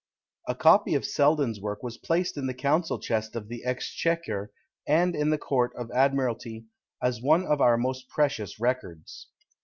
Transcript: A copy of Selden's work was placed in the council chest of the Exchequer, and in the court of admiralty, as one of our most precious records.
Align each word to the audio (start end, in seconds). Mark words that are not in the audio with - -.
A 0.47 0.55
copy 0.55 0.95
of 0.95 1.05
Selden's 1.05 1.61
work 1.61 1.83
was 1.83 1.99
placed 1.99 2.35
in 2.35 2.47
the 2.47 2.55
council 2.55 2.97
chest 2.97 3.35
of 3.35 3.49
the 3.49 3.63
Exchequer, 3.63 4.51
and 4.87 5.15
in 5.15 5.29
the 5.29 5.37
court 5.37 5.75
of 5.75 5.91
admiralty, 5.91 6.65
as 7.03 7.21
one 7.21 7.45
of 7.45 7.61
our 7.61 7.77
most 7.77 8.09
precious 8.09 8.59
records. 8.59 9.27